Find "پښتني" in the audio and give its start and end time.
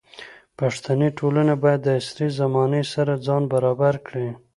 0.59-1.09